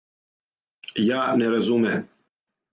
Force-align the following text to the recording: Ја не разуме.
Ја 1.09 1.21
не 1.43 1.53
разуме. 1.57 1.95